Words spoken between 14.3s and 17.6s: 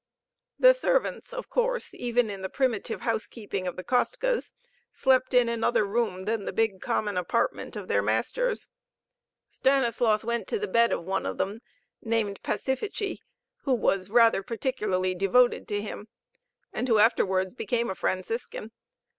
particularly devoted to him, and who afterwards